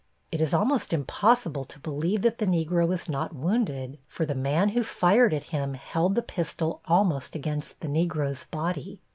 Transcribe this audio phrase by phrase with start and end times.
[0.31, 4.69] It is almost impossible to believe that the Negro was not wounded, for the man
[4.69, 8.99] who fired at him held the pistol almost against the Negro's body.